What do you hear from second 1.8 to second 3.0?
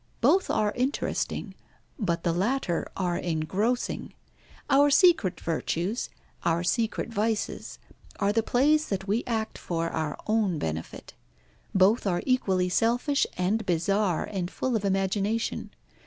but the latter